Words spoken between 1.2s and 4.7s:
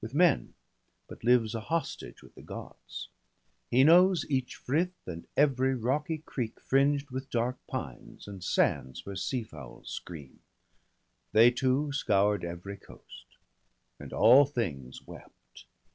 lives a hostage with the Gods; He knows each